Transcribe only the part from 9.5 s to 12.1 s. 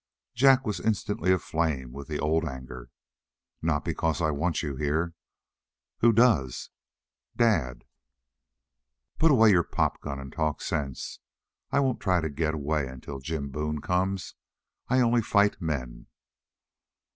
your pop gun and talk sense. I won't